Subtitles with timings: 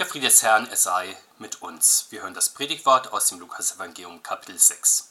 [0.00, 2.06] Der Friede des Herrn, er sei mit uns.
[2.08, 5.10] Wir hören das Predigtwort aus dem Lukas-Evangelium, Kapitel 6.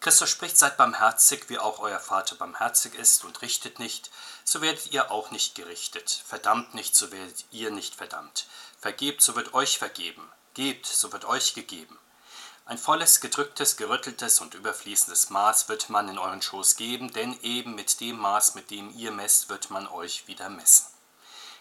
[0.00, 4.10] Christus spricht, seid barmherzig, wie auch euer Vater barmherzig ist, und richtet nicht,
[4.42, 6.24] so werdet ihr auch nicht gerichtet.
[6.26, 8.48] Verdammt nicht, so werdet ihr nicht verdammt.
[8.80, 10.28] Vergebt, so wird euch vergeben.
[10.54, 11.96] Gebt, so wird euch gegeben.
[12.66, 17.76] Ein volles, gedrücktes, gerütteltes und überfließendes Maß wird man in euren Schoß geben, denn eben
[17.76, 20.93] mit dem Maß, mit dem ihr messt, wird man euch wieder messen.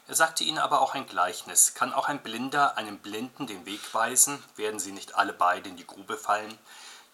[0.07, 1.73] Er sagte ihnen aber auch ein Gleichnis.
[1.73, 4.43] Kann auch ein Blinder einem Blinden den Weg weisen?
[4.55, 6.57] Werden sie nicht alle beide in die Grube fallen?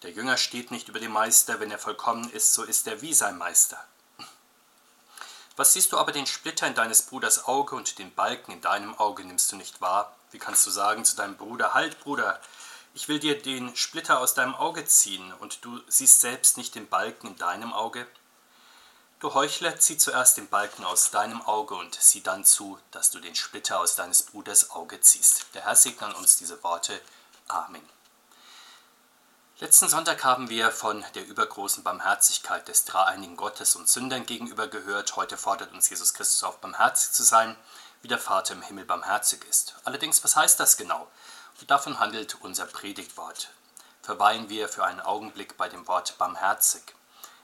[0.02, 3.14] Der Jünger steht nicht über dem Meister, wenn er vollkommen ist, so ist er wie
[3.14, 3.78] sein Meister.
[5.56, 8.94] Was siehst du aber den Splitter in deines Bruders Auge und den Balken in deinem
[8.98, 10.16] Auge nimmst du nicht wahr?
[10.30, 12.40] Wie kannst du sagen zu deinem Bruder, halt Bruder,
[12.94, 16.88] ich will dir den Splitter aus deinem Auge ziehen, und du siehst selbst nicht den
[16.88, 18.06] Balken in deinem Auge?
[19.20, 23.20] Du Heuchler, zieh zuerst den Balken aus deinem Auge und sieh dann zu, dass du
[23.20, 25.44] den Splitter aus deines Bruders Auge ziehst.
[25.52, 26.98] Der Herr segne an uns diese Worte.
[27.46, 27.86] Amen.
[29.58, 35.14] Letzten Sonntag haben wir von der übergroßen Barmherzigkeit des dreieinigen Gottes und Sündern gegenüber gehört.
[35.16, 37.56] Heute fordert uns Jesus Christus auf, barmherzig zu sein,
[38.00, 39.74] wie der Vater im Himmel barmherzig ist.
[39.84, 41.06] Allerdings, was heißt das genau?
[41.60, 43.50] Und davon handelt unser Predigtwort.
[44.00, 46.94] Verweilen wir für einen Augenblick bei dem Wort barmherzig.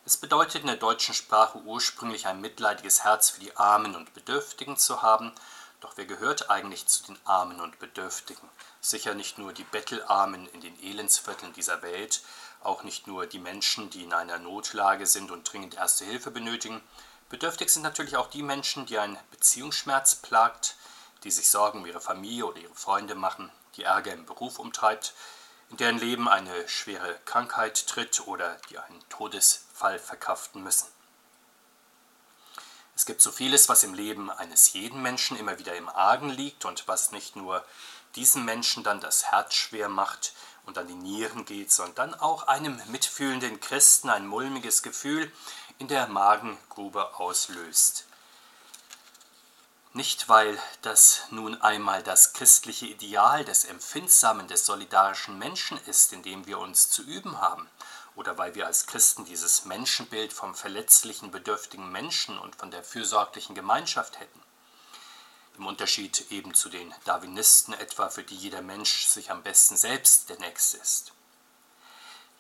[0.09, 4.77] Es bedeutet in der deutschen Sprache ursprünglich ein mitleidiges Herz für die Armen und Bedürftigen
[4.77, 5.33] zu haben,
[5.81, 8.49] doch wer gehört eigentlich zu den Armen und Bedürftigen?
[8.81, 12.23] Sicher nicht nur die Bettelarmen in den Elendsvierteln dieser Welt,
[12.63, 16.81] auch nicht nur die Menschen, die in einer Notlage sind und dringend erste Hilfe benötigen.
[17.29, 20.77] Bedürftig sind natürlich auch die Menschen, die ein Beziehungsschmerz plagt,
[21.25, 25.15] die sich Sorgen um ihre Familie oder ihre Freunde machen, die Ärger im Beruf umtreibt,
[25.69, 29.03] in deren Leben eine schwere Krankheit tritt oder die einen
[29.77, 30.89] Todesfall verkraften müssen.
[32.95, 36.65] Es gibt so vieles, was im Leben eines jeden Menschen immer wieder im Argen liegt
[36.65, 37.63] und was nicht nur
[38.15, 40.33] diesem Menschen dann das Herz schwer macht
[40.65, 45.31] und an die Nieren geht, sondern auch einem mitfühlenden Christen ein mulmiges Gefühl
[45.79, 48.07] in der Magengrube auslöst.
[49.93, 56.23] Nicht, weil das nun einmal das christliche Ideal des empfindsamen, des solidarischen Menschen ist, in
[56.23, 57.69] dem wir uns zu üben haben,
[58.17, 63.55] oder weil wir als Christen dieses Menschenbild vom verletzlichen, bedürftigen Menschen und von der fürsorglichen
[63.55, 64.43] Gemeinschaft hätten.
[65.59, 70.29] Im Unterschied eben zu den Darwinisten etwa, für die jeder Mensch sich am besten selbst
[70.29, 71.13] der Nächste ist.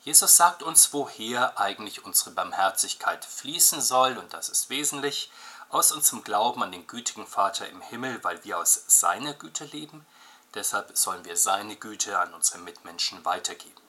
[0.02, 5.30] Jesus sagt uns, woher eigentlich unsere Barmherzigkeit fließen soll, und das ist wesentlich,
[5.68, 10.06] aus unserem Glauben an den gütigen Vater im Himmel, weil wir aus seiner Güte leben.
[10.54, 13.85] Deshalb sollen wir seine Güte an unsere Mitmenschen weitergeben.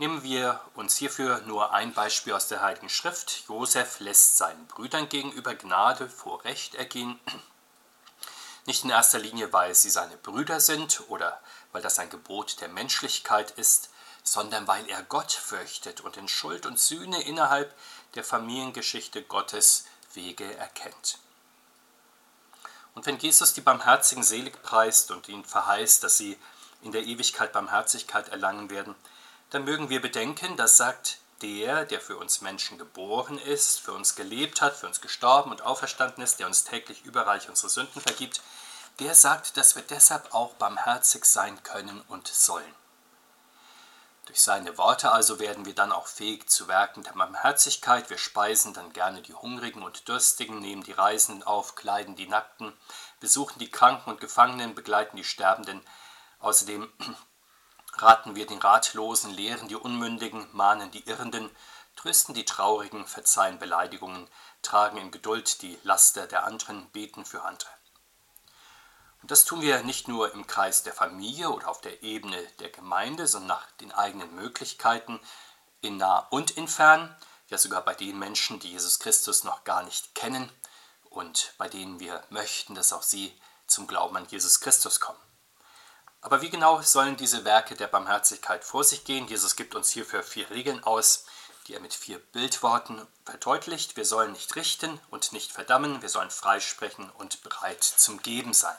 [0.00, 3.42] Nehmen wir uns hierfür nur ein Beispiel aus der Heiligen Schrift.
[3.48, 7.18] Josef lässt seinen Brüdern gegenüber Gnade vor Recht ergehen.
[8.64, 11.40] Nicht in erster Linie, weil sie seine Brüder sind oder
[11.72, 13.90] weil das ein Gebot der Menschlichkeit ist,
[14.22, 17.74] sondern weil er Gott fürchtet und in Schuld und Sühne innerhalb
[18.14, 21.18] der Familiengeschichte Gottes Wege erkennt.
[22.94, 26.38] Und wenn Jesus die Barmherzigen selig preist und ihnen verheißt, dass sie
[26.82, 28.94] in der Ewigkeit Barmherzigkeit erlangen werden,
[29.50, 34.16] dann mögen wir bedenken, das sagt der, der für uns Menschen geboren ist, für uns
[34.16, 38.42] gelebt hat, für uns gestorben und auferstanden ist, der uns täglich überreich unsere Sünden vergibt,
[38.98, 42.74] der sagt, dass wir deshalb auch barmherzig sein können und sollen.
[44.26, 48.10] Durch seine Worte also werden wir dann auch fähig zu Werken der Barmherzigkeit.
[48.10, 52.74] Wir speisen dann gerne die Hungrigen und Dürstigen, nehmen die Reisenden auf, kleiden die Nackten,
[53.20, 55.80] besuchen die Kranken und Gefangenen, begleiten die Sterbenden.
[56.40, 56.92] Außerdem
[57.98, 61.50] raten wir den Ratlosen, lehren die Unmündigen, mahnen die Irrenden,
[61.96, 64.28] trösten die Traurigen, verzeihen Beleidigungen,
[64.62, 67.70] tragen in Geduld die Laster der anderen, beten für andere.
[69.20, 72.70] Und das tun wir nicht nur im Kreis der Familie oder auf der Ebene der
[72.70, 75.20] Gemeinde, sondern nach den eigenen Möglichkeiten
[75.80, 77.14] in nah und in fern,
[77.48, 80.50] ja sogar bei den Menschen, die Jesus Christus noch gar nicht kennen
[81.10, 83.32] und bei denen wir möchten, dass auch sie
[83.66, 85.27] zum Glauben an Jesus Christus kommen.
[86.28, 89.26] Aber wie genau sollen diese Werke der Barmherzigkeit vor sich gehen?
[89.28, 91.24] Jesus gibt uns hierfür vier Regeln aus,
[91.66, 93.96] die er mit vier Bildworten verdeutlicht.
[93.96, 98.76] Wir sollen nicht richten und nicht verdammen, wir sollen freisprechen und bereit zum Geben sein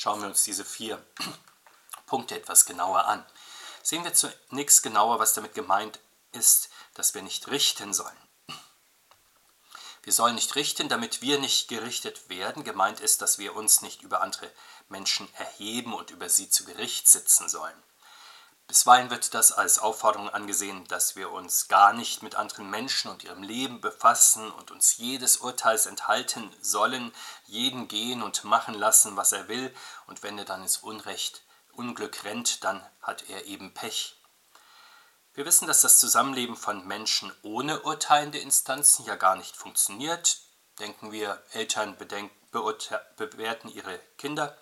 [0.00, 1.04] schauen wir uns diese vier
[2.06, 3.24] Punkte etwas genauer an.
[3.82, 6.00] Sehen wir zunächst genauer, was damit gemeint
[6.32, 8.16] ist, dass wir nicht richten sollen.
[10.02, 12.64] Wir sollen nicht richten, damit wir nicht gerichtet werden.
[12.64, 14.50] Gemeint ist, dass wir uns nicht über andere
[14.90, 17.82] Menschen erheben und über sie zu Gericht sitzen sollen.
[18.70, 23.24] Bisweilen wird das als Aufforderung angesehen, dass wir uns gar nicht mit anderen Menschen und
[23.24, 27.12] ihrem Leben befassen und uns jedes Urteils enthalten sollen,
[27.46, 29.74] jeden gehen und machen lassen, was er will,
[30.06, 34.16] und wenn er dann ins Unrecht, Unglück rennt, dann hat er eben Pech.
[35.34, 40.38] Wir wissen, dass das Zusammenleben von Menschen ohne urteilende Instanzen ja gar nicht funktioniert.
[40.78, 44.56] Denken wir, Eltern bewerten ihre Kinder,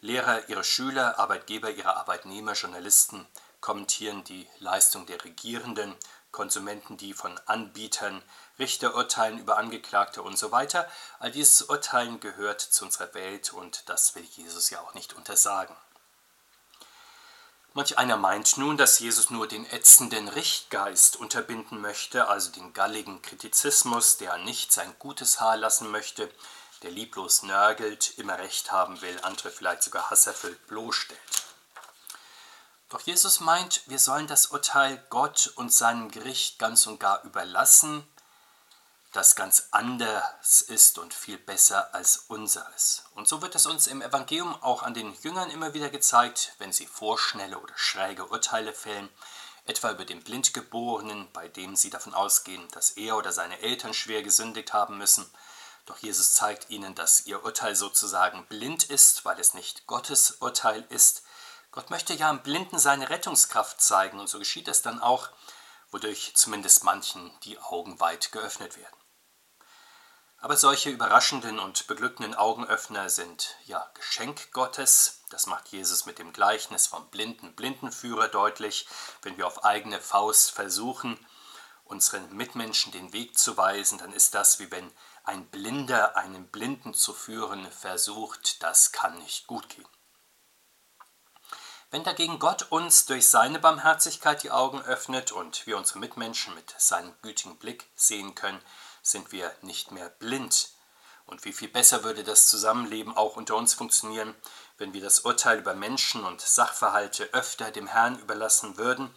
[0.00, 3.26] Lehrer ihre Schüler, Arbeitgeber ihre Arbeitnehmer, Journalisten
[3.60, 5.94] kommentieren die Leistung der Regierenden,
[6.30, 8.22] Konsumenten die von Anbietern,
[8.58, 10.88] Richter urteilen über Angeklagte und so weiter.
[11.18, 15.74] All dieses Urteilen gehört zu unserer Welt und das will Jesus ja auch nicht untersagen.
[17.74, 23.20] Manch einer meint nun, dass Jesus nur den ätzenden Richtgeist unterbinden möchte, also den galligen
[23.22, 26.30] Kritizismus, der nicht sein gutes Haar lassen möchte,
[26.82, 31.20] der lieblos nörgelt, immer recht haben will, andere vielleicht sogar hasserfüllt bloßstellt.
[32.88, 38.06] Doch Jesus meint, wir sollen das Urteil Gott und seinem Gericht ganz und gar überlassen,
[39.12, 43.04] das ganz anders ist und viel besser als unseres.
[43.14, 46.72] Und so wird es uns im Evangelium auch an den Jüngern immer wieder gezeigt, wenn
[46.72, 49.08] sie vorschnelle oder schräge Urteile fällen,
[49.66, 54.22] etwa über den Blindgeborenen, bei dem sie davon ausgehen, dass er oder seine Eltern schwer
[54.22, 55.30] gesündigt haben müssen,
[55.88, 60.84] doch Jesus zeigt ihnen, dass ihr Urteil sozusagen blind ist, weil es nicht Gottes Urteil
[60.90, 61.22] ist.
[61.70, 65.30] Gott möchte ja im Blinden seine Rettungskraft zeigen und so geschieht es dann auch,
[65.90, 68.96] wodurch zumindest manchen die Augen weit geöffnet werden.
[70.40, 75.22] Aber solche überraschenden und beglückenden Augenöffner sind ja Geschenk Gottes.
[75.30, 78.86] Das macht Jesus mit dem Gleichnis vom blinden Blindenführer deutlich.
[79.22, 81.18] Wenn wir auf eigene Faust versuchen,
[81.84, 84.92] unseren Mitmenschen den Weg zu weisen, dann ist das wie wenn
[85.28, 89.86] ein Blinder einen Blinden zu führen versucht, das kann nicht gut gehen.
[91.90, 96.74] Wenn dagegen Gott uns durch seine Barmherzigkeit die Augen öffnet und wir unsere Mitmenschen mit
[96.78, 98.60] seinem gütigen Blick sehen können,
[99.02, 100.70] sind wir nicht mehr blind.
[101.26, 104.34] Und wie viel besser würde das Zusammenleben auch unter uns funktionieren,
[104.78, 109.14] wenn wir das Urteil über Menschen und Sachverhalte öfter dem Herrn überlassen würden.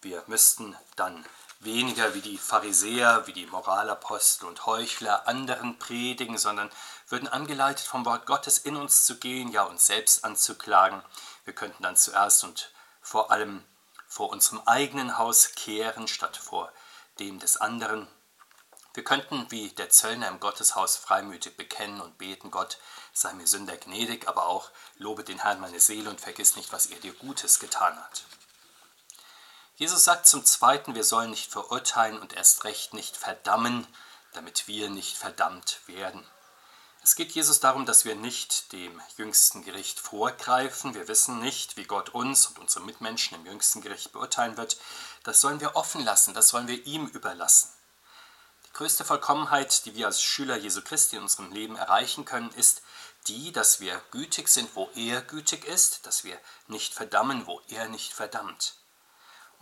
[0.00, 1.24] Wir müssten dann
[1.64, 6.70] weniger wie die Pharisäer, wie die Moralapostel und Heuchler anderen predigen, sondern
[7.08, 11.02] würden angeleitet vom Wort Gottes in uns zu gehen, ja uns selbst anzuklagen.
[11.44, 13.64] Wir könnten dann zuerst und vor allem
[14.06, 16.72] vor unserem eigenen Haus kehren, statt vor
[17.18, 18.08] dem des anderen.
[18.94, 22.78] Wir könnten wie der Zöllner im Gotteshaus freimütig bekennen und beten, Gott
[23.14, 26.86] sei mir Sünder gnädig, aber auch lobe den Herrn meine Seele und vergiss nicht, was
[26.86, 28.24] er dir Gutes getan hat.
[29.76, 33.86] Jesus sagt zum Zweiten, wir sollen nicht verurteilen und erst recht nicht verdammen,
[34.32, 36.26] damit wir nicht verdammt werden.
[37.02, 40.94] Es geht Jesus darum, dass wir nicht dem jüngsten Gericht vorgreifen.
[40.94, 44.76] Wir wissen nicht, wie Gott uns und unsere Mitmenschen im jüngsten Gericht beurteilen wird.
[45.24, 47.70] Das sollen wir offen lassen, das sollen wir ihm überlassen.
[48.66, 52.82] Die größte Vollkommenheit, die wir als Schüler Jesu Christi in unserem Leben erreichen können, ist
[53.26, 57.88] die, dass wir gütig sind, wo er gütig ist, dass wir nicht verdammen, wo er
[57.88, 58.76] nicht verdammt.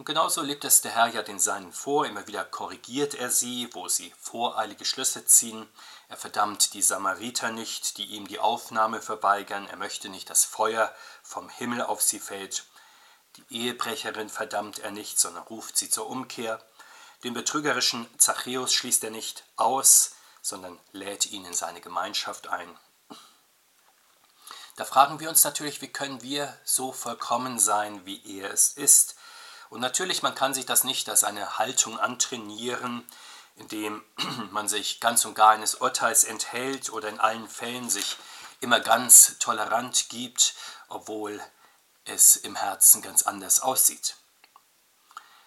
[0.01, 3.69] Und genauso lebt es der Herr ja den Seinen vor, immer wieder korrigiert er sie,
[3.73, 5.69] wo sie voreilige Schlüsse ziehen.
[6.09, 10.91] Er verdammt die Samariter nicht, die ihm die Aufnahme verweigern, er möchte nicht, dass Feuer
[11.23, 12.65] vom Himmel auf sie fällt.
[13.37, 16.65] Die Ehebrecherin verdammt er nicht, sondern ruft sie zur Umkehr.
[17.23, 22.75] Den betrügerischen Zachäus schließt er nicht aus, sondern lädt ihn in seine Gemeinschaft ein.
[24.77, 29.17] Da fragen wir uns natürlich, wie können wir so vollkommen sein, wie er es ist,
[29.71, 33.07] und natürlich, man kann sich das nicht als eine Haltung antrainieren,
[33.55, 34.05] indem
[34.51, 38.17] man sich ganz und gar eines Urteils enthält oder in allen Fällen sich
[38.61, 40.55] immer ganz tolerant gibt,
[40.89, 41.41] obwohl
[42.05, 44.17] es im Herzen ganz anders aussieht.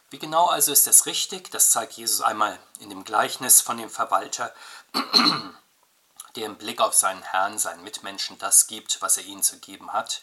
[0.09, 1.51] Wie genau also ist es richtig?
[1.51, 4.53] Das zeigt Jesus einmal in dem Gleichnis von dem Verwalter,
[6.35, 9.91] der im Blick auf seinen Herrn, seinen Mitmenschen das gibt, was er ihnen zu geben
[9.91, 10.21] hat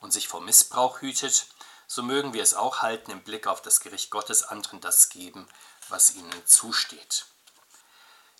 [0.00, 1.46] und sich vor Missbrauch hütet
[1.88, 5.48] so mögen wir es auch halten, im Blick auf das Gericht Gottes anderen das geben,
[5.88, 7.24] was ihnen zusteht.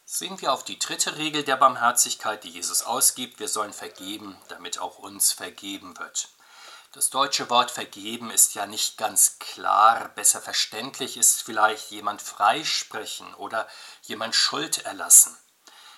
[0.04, 3.40] Sehen wir auf die dritte Regel der Barmherzigkeit, die Jesus ausgibt.
[3.40, 6.28] Wir sollen vergeben, damit auch uns vergeben wird.
[6.92, 10.08] Das deutsche Wort vergeben ist ja nicht ganz klar.
[10.10, 13.66] Besser verständlich ist vielleicht jemand freisprechen oder
[14.02, 15.36] jemand Schuld erlassen.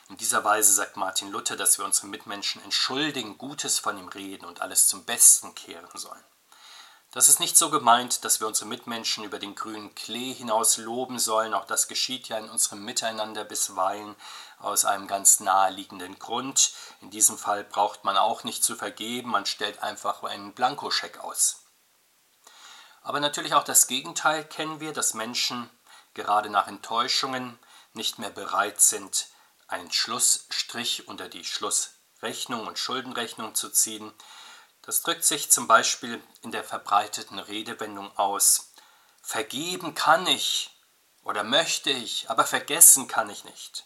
[0.09, 4.45] In dieser Weise sagt Martin Luther, dass wir unsere Mitmenschen entschuldigen, Gutes von ihm reden
[4.45, 6.25] und alles zum Besten kehren sollen.
[7.13, 11.19] Das ist nicht so gemeint, dass wir unsere Mitmenschen über den grünen Klee hinaus loben
[11.19, 11.55] sollen.
[11.55, 14.15] Auch das geschieht ja in unserem Miteinander bisweilen
[14.61, 16.73] aus einem ganz naheliegenden Grund.
[17.01, 21.65] In diesem Fall braucht man auch nicht zu vergeben, man stellt einfach einen Blankoscheck aus.
[23.03, 25.69] Aber natürlich auch das Gegenteil kennen wir, dass Menschen
[26.15, 27.59] gerade nach Enttäuschungen
[27.93, 29.27] nicht mehr bereit sind,
[29.67, 34.13] einen Schlussstrich unter die Schlussrechnung und Schuldenrechnung zu ziehen.
[34.91, 38.73] Das drückt sich zum Beispiel in der verbreiteten Redewendung aus,
[39.23, 40.77] vergeben kann ich
[41.23, 43.85] oder möchte ich, aber vergessen kann ich nicht.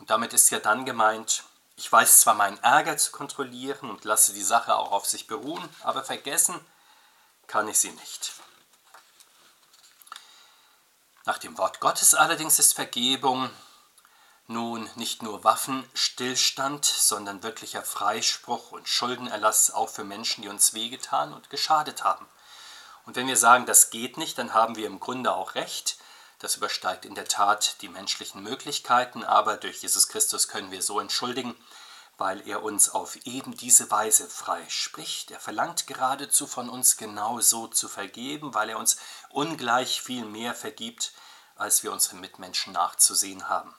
[0.00, 1.44] Und damit ist ja dann gemeint,
[1.76, 5.68] ich weiß zwar meinen Ärger zu kontrollieren und lasse die Sache auch auf sich beruhen,
[5.84, 6.58] aber vergessen
[7.46, 8.32] kann ich sie nicht.
[11.26, 13.48] Nach dem Wort Gottes allerdings ist Vergebung
[14.52, 21.32] nun nicht nur Waffenstillstand, sondern wirklicher Freispruch und Schuldenerlass auch für Menschen, die uns wehgetan
[21.32, 22.26] und geschadet haben.
[23.04, 25.96] Und wenn wir sagen, das geht nicht, dann haben wir im Grunde auch recht.
[26.38, 31.00] Das übersteigt in der Tat die menschlichen Möglichkeiten, aber durch Jesus Christus können wir so
[31.00, 31.56] entschuldigen,
[32.18, 35.30] weil er uns auf eben diese Weise frei spricht.
[35.30, 38.98] Er verlangt geradezu von uns genau so zu vergeben, weil er uns
[39.30, 41.12] ungleich viel mehr vergibt,
[41.56, 43.74] als wir unseren Mitmenschen nachzusehen haben.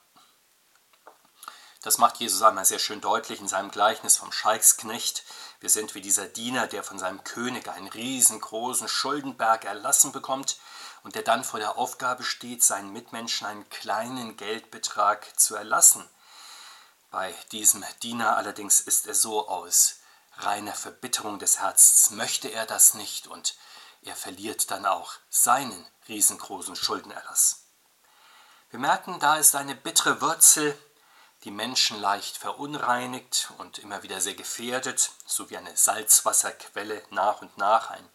[1.84, 5.26] Das macht Jesus einmal sehr schön deutlich in seinem Gleichnis vom Scheichsknecht.
[5.60, 10.58] Wir sind wie dieser Diener, der von seinem König einen riesengroßen Schuldenberg erlassen bekommt
[11.04, 16.08] und der dann vor der Aufgabe steht, seinen Mitmenschen einen kleinen Geldbetrag zu erlassen.
[17.12, 19.98] Bei diesem Diener allerdings ist er so aus
[20.38, 23.58] reiner Verbitterung des Herzens, möchte er das nicht und
[24.04, 27.66] er verliert dann auch seinen riesengroßen Schuldenerlass.
[28.70, 30.78] Wir merken, da ist eine bittere Wurzel,
[31.44, 37.58] die Menschen leicht verunreinigt und immer wieder sehr gefährdet, so wie eine Salzwasserquelle nach und
[37.58, 38.10] nach einen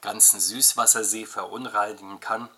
[0.00, 2.48] ganzen Süßwassersee verunreinigen kann.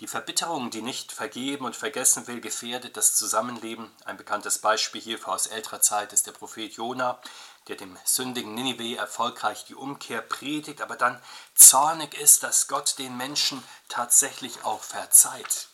[0.00, 3.90] Die Verbitterung, die nicht vergeben und vergessen will, gefährdet das Zusammenleben.
[4.04, 7.20] Ein bekanntes Beispiel hierfür aus älterer Zeit ist der Prophet Jona,
[7.68, 11.22] der dem sündigen Ninive erfolgreich die Umkehr predigt, aber dann
[11.54, 15.68] zornig ist, dass Gott den Menschen tatsächlich auch verzeiht.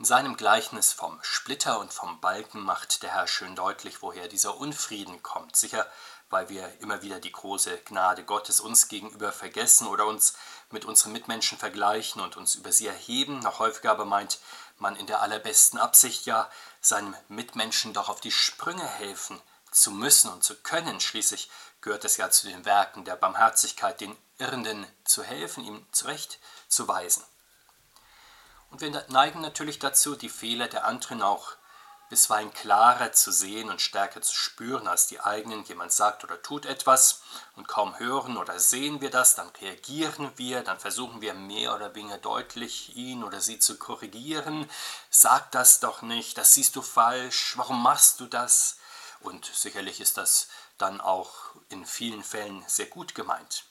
[0.00, 4.56] In seinem Gleichnis vom Splitter und vom Balken macht der Herr schön deutlich, woher dieser
[4.56, 5.56] Unfrieden kommt.
[5.56, 5.90] Sicher,
[6.30, 10.34] weil wir immer wieder die große Gnade Gottes uns gegenüber vergessen oder uns
[10.70, 13.40] mit unseren Mitmenschen vergleichen und uns über sie erheben.
[13.40, 14.38] Noch häufiger aber meint
[14.76, 16.48] man in der allerbesten Absicht ja,
[16.80, 21.00] seinem Mitmenschen doch auf die Sprünge helfen zu müssen und zu können.
[21.00, 21.50] Schließlich
[21.80, 27.24] gehört es ja zu den Werken der Barmherzigkeit, den Irrenden zu helfen, ihm zurechtzuweisen.
[28.70, 31.56] Und wir neigen natürlich dazu, die Fehler der anderen auch
[32.08, 35.64] bisweilen klarer zu sehen und stärker zu spüren als die eigenen.
[35.64, 37.22] Jemand sagt oder tut etwas
[37.54, 41.94] und kaum hören oder sehen wir das, dann reagieren wir, dann versuchen wir mehr oder
[41.94, 44.70] weniger deutlich ihn oder sie zu korrigieren.
[45.10, 48.78] Sag das doch nicht, das siehst du falsch, warum machst du das?
[49.20, 50.48] Und sicherlich ist das
[50.78, 51.34] dann auch
[51.68, 53.64] in vielen Fällen sehr gut gemeint.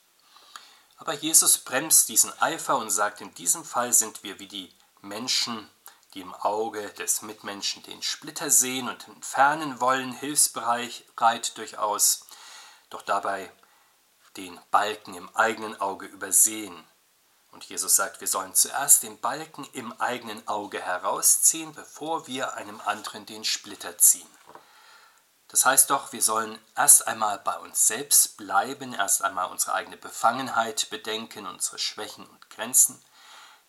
[0.98, 5.70] Aber Jesus bremst diesen Eifer und sagt, in diesem Fall sind wir wie die Menschen,
[6.14, 12.26] die im Auge des Mitmenschen den Splitter sehen und entfernen wollen, hilfsbereit durchaus,
[12.90, 13.52] doch dabei
[14.38, 16.84] den Balken im eigenen Auge übersehen.
[17.52, 22.80] Und Jesus sagt, wir sollen zuerst den Balken im eigenen Auge herausziehen, bevor wir einem
[22.82, 24.30] anderen den Splitter ziehen.
[25.48, 29.98] Das heißt doch, wir sollen erst einmal bei uns selbst bleiben, erst einmal unsere eigene
[29.98, 33.02] Befangenheit bedenken, unsere Schwächen und Grenzen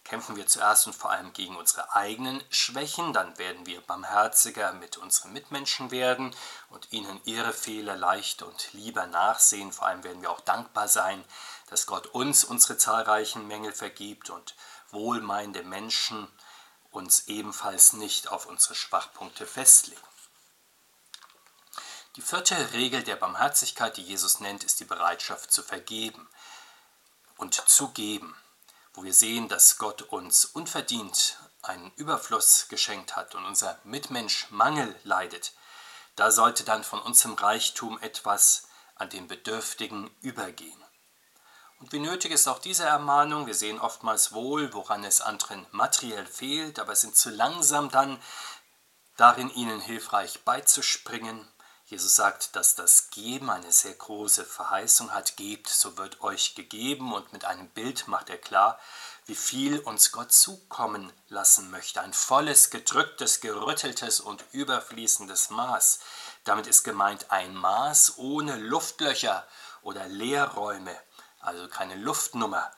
[0.08, 4.96] Kämpfen wir zuerst und vor allem gegen unsere eigenen Schwächen, dann werden wir barmherziger mit
[4.96, 6.34] unseren Mitmenschen werden
[6.70, 9.70] und ihnen ihre Fehler leichter und lieber nachsehen.
[9.70, 11.22] Vor allem werden wir auch dankbar sein,
[11.68, 14.54] dass Gott uns unsere zahlreichen Mängel vergibt und
[14.88, 16.26] wohlmeinende Menschen
[16.90, 20.00] uns ebenfalls nicht auf unsere Schwachpunkte festlegen.
[22.16, 26.30] Die vierte Regel der Barmherzigkeit, die Jesus nennt, ist die Bereitschaft zu vergeben
[27.36, 28.34] und zu geben
[28.98, 34.92] wo wir sehen, dass Gott uns unverdient einen Überfluss geschenkt hat und unser Mitmensch Mangel
[35.04, 35.52] leidet,
[36.16, 40.82] da sollte dann von unserem Reichtum etwas an den Bedürftigen übergehen.
[41.78, 43.46] Und wie nötig ist auch diese Ermahnung?
[43.46, 48.20] Wir sehen oftmals wohl, woran es anderen materiell fehlt, aber sind zu langsam dann
[49.16, 51.48] darin, ihnen hilfreich beizuspringen.
[51.88, 55.38] Jesus sagt, dass das Geben eine sehr große Verheißung hat.
[55.38, 57.14] Gebt, so wird euch gegeben.
[57.14, 58.78] Und mit einem Bild macht er klar,
[59.25, 62.02] wie viel uns Gott zukommen lassen möchte.
[62.02, 66.00] Ein volles, gedrücktes, gerütteltes und überfließendes Maß.
[66.45, 69.49] Damit ist gemeint ein Maß ohne Luftlöcher
[69.80, 70.95] oder Leerräume,
[71.40, 72.71] also keine Luftnummer.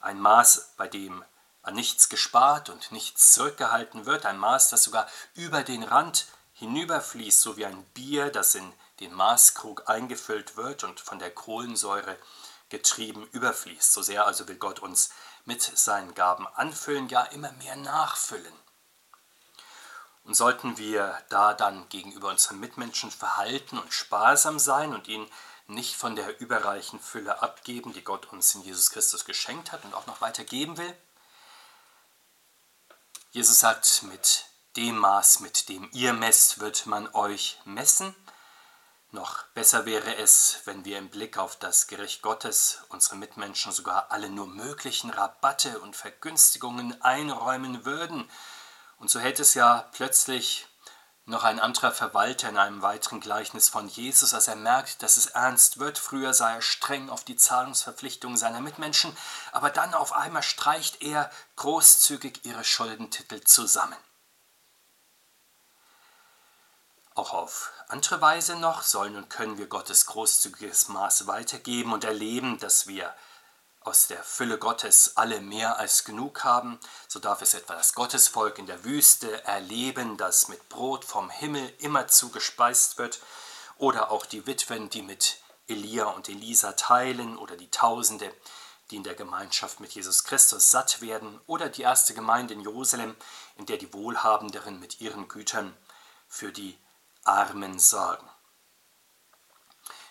[0.00, 1.24] Ein Maß, bei dem
[1.62, 4.26] an nichts gespart und nichts zurückgehalten wird.
[4.26, 6.26] Ein Maß, das sogar über den Rand
[6.58, 12.18] hinüberfließt, so wie ein Bier, das in den Maßkrug eingefüllt wird und von der Kohlensäure
[12.68, 13.92] getrieben überfließt.
[13.92, 15.10] So sehr also will Gott uns
[15.44, 18.52] mit seinen Gaben anfüllen, ja immer mehr nachfüllen.
[20.24, 25.30] Und sollten wir da dann gegenüber unseren Mitmenschen verhalten und sparsam sein und ihnen
[25.68, 29.94] nicht von der überreichen Fülle abgeben, die Gott uns in Jesus Christus geschenkt hat und
[29.94, 30.94] auch noch weitergeben will?
[33.30, 34.47] Jesus sagt, mit
[34.78, 38.14] dem Maß, mit dem ihr messt, wird man euch messen.
[39.10, 44.12] Noch besser wäre es, wenn wir im Blick auf das Gericht Gottes unsere Mitmenschen sogar
[44.12, 48.30] alle nur möglichen Rabatte und Vergünstigungen einräumen würden.
[49.00, 50.68] Und so hält es ja plötzlich
[51.24, 55.26] noch ein anderer Verwalter in einem weiteren Gleichnis von Jesus, als er merkt, dass es
[55.26, 55.98] ernst wird.
[55.98, 59.16] Früher sei er streng auf die Zahlungsverpflichtungen seiner Mitmenschen,
[59.50, 63.96] aber dann auf einmal streicht er großzügig ihre Schuldentitel zusammen.
[67.18, 72.60] Auch auf andere Weise noch sollen und können wir Gottes großzügiges Maß weitergeben und erleben,
[72.60, 73.12] dass wir
[73.80, 78.60] aus der Fülle Gottes alle mehr als genug haben, so darf es etwa das Gottesvolk
[78.60, 83.18] in der Wüste erleben, das mit Brot vom Himmel immerzu gespeist wird,
[83.78, 88.32] oder auch die Witwen, die mit Elia und Elisa teilen, oder die Tausende,
[88.92, 93.16] die in der Gemeinschaft mit Jesus Christus satt werden, oder die erste Gemeinde in Jerusalem,
[93.56, 95.76] in der die Wohlhabenderen mit ihren Gütern
[96.28, 96.78] für die
[97.28, 98.28] Armen sorgen.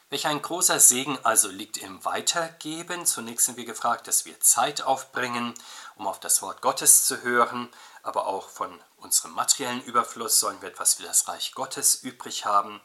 [0.09, 3.05] Welch ein großer Segen also liegt im Weitergeben.
[3.05, 5.53] Zunächst sind wir gefragt, dass wir Zeit aufbringen,
[5.95, 7.69] um auf das Wort Gottes zu hören,
[8.03, 12.79] aber auch von unserem materiellen Überfluss sollen wir etwas für das Reich Gottes übrig haben.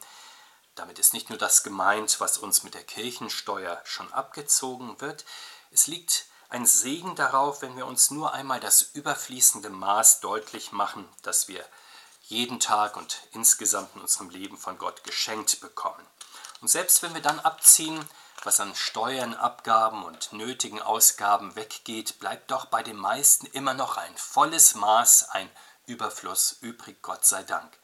[0.75, 5.23] Damit ist nicht nur das gemeint, was uns mit der Kirchensteuer schon abgezogen wird,
[5.71, 11.09] es liegt ein Segen darauf, wenn wir uns nur einmal das überfließende Maß deutlich machen,
[11.23, 11.65] das wir
[12.23, 16.05] jeden Tag und insgesamt in unserem Leben von Gott geschenkt bekommen.
[16.61, 18.03] Und selbst wenn wir dann abziehen,
[18.43, 23.97] was an Steuern, Abgaben und nötigen Ausgaben weggeht, bleibt doch bei den meisten immer noch
[23.97, 25.49] ein volles Maß, ein
[25.85, 27.77] Überfluss übrig, Gott sei Dank.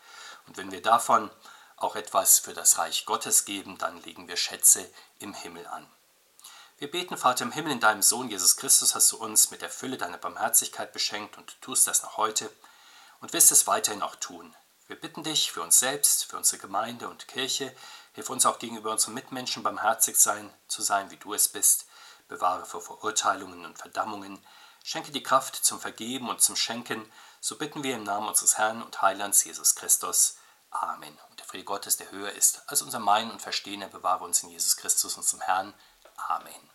[0.48, 1.29] Und wenn wir davon
[1.75, 5.89] auch etwas für das Reich Gottes geben, dann legen wir Schätze im Himmel an.
[6.77, 9.69] Wir beten, Vater im Himmel, in deinem Sohn Jesus Christus hast du uns mit der
[9.69, 12.49] Fülle deiner Barmherzigkeit beschenkt und tust das noch heute
[13.21, 14.55] und wirst es weiterhin auch tun.
[14.88, 17.75] Wir bitten dich für uns selbst, für unsere Gemeinde und Kirche,
[18.13, 21.86] hilf uns auch gegenüber unseren Mitmenschen barmherzig sein, zu sein, wie du es bist,
[22.27, 24.43] bewahre vor Verurteilungen und Verdammungen,
[24.84, 28.82] schenke die Kraft zum Vergeben und zum Schenken, so bitten wir im Namen unseres Herrn
[28.82, 30.38] und Heilands Jesus Christus.
[30.71, 31.17] Amen.
[31.29, 34.43] Und der Friede Gottes, der höher ist als unser Meinen und Verstehen, er bewahre uns
[34.43, 35.73] in Jesus Christus, unserem Herrn.
[36.27, 36.68] Amen.